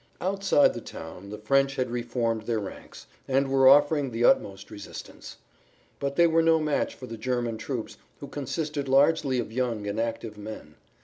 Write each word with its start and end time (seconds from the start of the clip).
Outside 0.19 0.73
the 0.73 0.81
town 0.81 1.29
the 1.29 1.37
French 1.37 1.75
had 1.75 1.91
reformed 1.91 2.47
their 2.47 2.57
ranks, 2.57 3.05
and 3.27 3.47
were 3.51 3.67
offering 3.67 4.09
the 4.09 4.25
utmost 4.25 4.71
resistance. 4.71 5.37
But 5.99 6.15
they 6.15 6.25
were 6.25 6.41
no 6.41 6.59
match 6.59 6.95
for 6.95 7.05
the 7.05 7.17
German 7.17 7.59
troops 7.59 7.97
who 8.19 8.27
consisted 8.27 8.87
largely 8.89 9.37
of 9.37 9.53
young 9.53 9.85
and 9.85 9.99
active 9.99 10.39
men. 10.39 10.73